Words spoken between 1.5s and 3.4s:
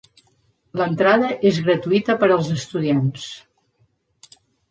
gratuïta per als estudiants.